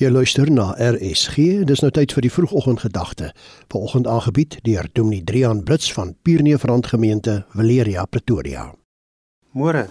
[0.00, 1.66] Jy luister na RSG.
[1.68, 3.34] Dis nou tyd vir die vroegoggendgedagte.
[3.68, 8.70] Vanoggend aangebied deur Dominee Drian Blits van Pierneefrand Gemeente, Valeria, Pretoria.
[9.52, 9.90] Môre.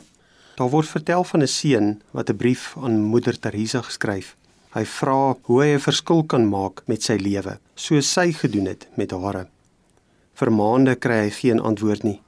[0.57, 4.35] Daar word vertel van 'n seun wat 'n brief aan Moeder Teresa geskryf.
[4.73, 8.87] Hy vra hoe hy 'n verskil kan maak met sy lewe, soos sy gedoen het
[8.95, 9.47] met hare.
[10.33, 12.21] Vir maande kry hy geen antwoord nie.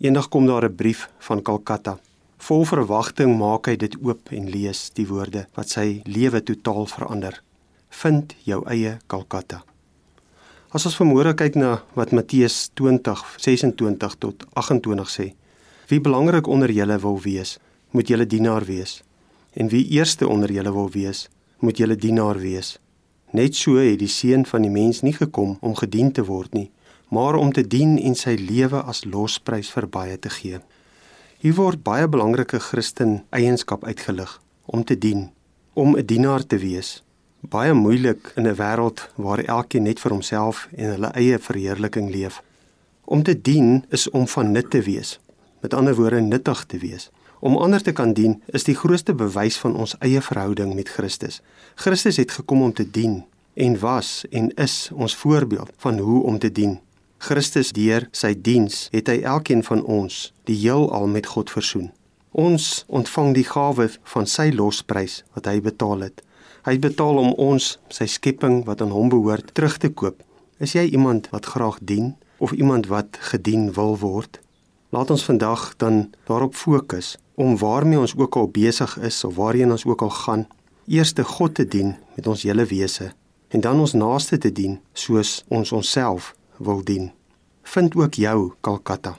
[0.00, 1.98] Eendag kom daar 'n brief van Kalkatta.
[2.38, 7.40] Vol verwagting maak hy dit oop en lees die woorde wat sy lewe totaal verander.
[8.02, 9.62] Vind jou eie Kalkatta.
[10.76, 15.32] As ons vanmôre kyk na wat Matteus 20:26 tot 28 sê,
[15.88, 17.58] wie belangrik onder julle wil wees,
[17.90, 19.02] moet julle dienaar wees.
[19.54, 22.78] En wie eerste onder julle wil wees, moet julle dienaar wees.
[23.32, 26.70] Net so het die seun van die mens nie gekom om gedien te word nie,
[27.08, 30.60] maar om te dien en sy lewe as losprys vir baie te gee.
[31.36, 34.38] Hier word baie belangrike Christen eienskap uitgelig
[34.72, 35.26] om te dien,
[35.74, 37.02] om 'n dienaar te wees.
[37.40, 42.42] Baie moeilik in 'n wêreld waar elkeen net vir homself en hulle eie verheerliking leef.
[43.04, 45.20] Om te dien is om van nut te wees.
[45.60, 47.10] Met ander woorde nuttig te wees.
[47.40, 51.42] Om ander te kan dien is die grootste bewys van ons eie verhouding met Christus.
[51.74, 56.38] Christus het gekom om te dien en was en is ons voorbeeld van hoe om
[56.38, 56.80] te dien.
[57.18, 61.88] Christus deur sy diens het hy elkeen van ons die heelal met God versoen.
[62.36, 66.20] Ons ontvang die gawe van sy losprys wat hy betaal het.
[66.68, 70.20] Hy betaal om ons, sy skepping wat aan hom behoort, terug te koop.
[70.60, 74.40] Is jy iemand wat graag dien of iemand wat gedien wil word?
[74.92, 79.72] Laat ons vandag dan daarop fokus om waarmee ons ook al besig is of waarheen
[79.72, 80.46] ons ook al gaan,
[80.86, 83.12] eers te God te dien met ons hele wese
[83.48, 87.10] en dan ons naaste te dien soos ons onsself wil dien.
[87.62, 89.18] Vind ook jou Kalkatta.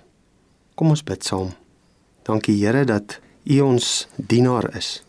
[0.76, 1.54] Kom ons bid saam.
[2.24, 5.04] Dankie Here dat U ons dienaar is.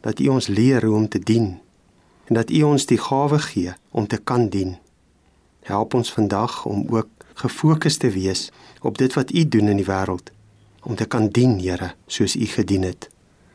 [0.00, 1.58] Dat U ons leer hoe om te dien
[2.30, 4.76] en dat U ons die gawe gee om te kan dien.
[5.66, 9.88] Help ons vandag om ook gefokus te wees op dit wat U doen in die
[9.88, 10.30] wêreld
[10.82, 13.10] om te kan dien, Here, soos U gedien het.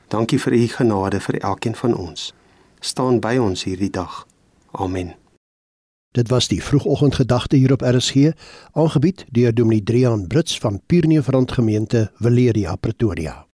[0.07, 2.33] Dankie vir U genade vir elkeen van ons.
[2.79, 4.25] Staan by ons hierdie dag.
[4.71, 5.24] Amen.
[6.15, 8.31] Dit was die vroegoggendgedagte hier op RSG,
[8.71, 13.47] aangebied deur Dominee Drian Brits van Pierneefrand Gemeente, Valeria, Pretoria.